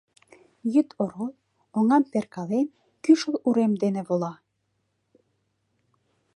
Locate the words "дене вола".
3.83-4.33